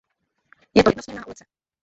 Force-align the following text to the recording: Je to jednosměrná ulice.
Je 0.75 0.83
to 0.83 0.89
jednosměrná 0.89 1.25
ulice. 1.25 1.45